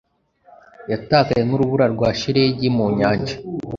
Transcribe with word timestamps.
yatakaye 0.91 1.41
nk'urubura 1.45 1.85
rwa 1.93 2.09
shelegi 2.19 2.67
mu 2.75 2.85
nyanja 2.97 3.35